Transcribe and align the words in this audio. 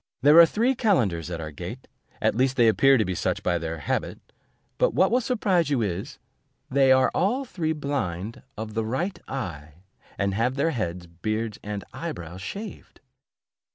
There 0.23 0.39
are 0.39 0.47
three 0.47 0.73
calenders 0.73 1.29
at 1.29 1.39
our 1.39 1.51
gate, 1.51 1.87
at 2.23 2.33
least 2.33 2.55
they 2.57 2.67
appear 2.67 2.97
to 2.97 3.05
be 3.05 3.13
such 3.13 3.43
by 3.43 3.59
their 3.59 3.77
habit; 3.77 4.19
but 4.79 4.95
what 4.95 5.11
will 5.11 5.21
surprise 5.21 5.69
you 5.69 5.83
is, 5.83 6.17
they 6.71 6.91
are 6.91 7.11
all 7.13 7.45
three 7.45 7.73
blind 7.73 8.41
of 8.57 8.73
the 8.73 8.83
right 8.83 9.19
eye, 9.27 9.83
and 10.17 10.33
have 10.33 10.55
their 10.55 10.71
heads, 10.71 11.05
beards, 11.05 11.59
and 11.61 11.83
eye 11.93 12.13
brows 12.13 12.41
shaved. 12.41 12.99